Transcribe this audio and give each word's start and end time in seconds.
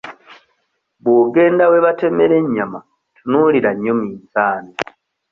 Bw'ogenda 1.03 1.63
we 1.71 1.77
batemera 1.85 2.35
ennyama 2.41 2.79
tunuulira 3.15 3.69
nnyo 3.73 3.93
minzaani. 3.99 4.73